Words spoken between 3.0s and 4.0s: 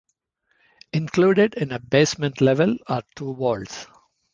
two vaults.